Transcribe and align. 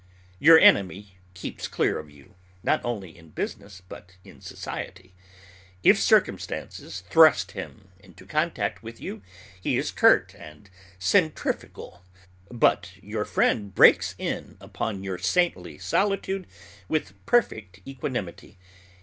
Your 0.39 0.57
enemy 0.57 1.19
keeps 1.35 1.67
clear 1.67 1.99
of 1.99 2.09
you, 2.09 2.33
not 2.63 2.83
only 2.83 3.15
in 3.15 3.29
business, 3.29 3.83
but 3.87 4.15
in 4.23 4.41
society. 4.41 5.13
If 5.83 5.99
circumstances 6.01 7.01
thrust 7.11 7.51
him 7.51 7.89
into 7.99 8.25
contact 8.25 8.81
with 8.81 8.99
you, 8.99 9.21
he 9.61 9.77
is 9.77 9.91
curt 9.91 10.33
and 10.33 10.71
centrifugal. 10.97 12.03
But 12.49 12.93
your 12.99 13.25
friend 13.25 13.75
breaks 13.75 14.15
in 14.17 14.57
upon 14.59 15.03
your 15.03 15.19
"saintly 15.19 15.77
solitude" 15.77 16.47
with 16.87 17.23
perfect 17.27 17.79
equanimity. 17.85 18.57